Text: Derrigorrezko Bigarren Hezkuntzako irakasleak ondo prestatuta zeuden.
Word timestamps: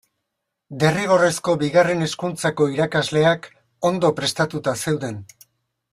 Derrigorrezko 0.83 1.53
Bigarren 1.65 2.01
Hezkuntzako 2.07 2.69
irakasleak 2.77 3.47
ondo 3.91 4.15
prestatuta 4.23 4.75
zeuden. 4.87 5.25